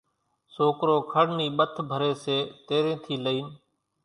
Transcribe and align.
سوڪرو 0.53 0.97
کڙ 1.11 1.25
نِي 1.37 1.47
ٻٿ 1.57 1.73
ڀري 1.89 2.11
سي 2.23 2.37
تيرين 2.67 2.97
ٿي 3.03 3.15
لئين، 3.25 3.47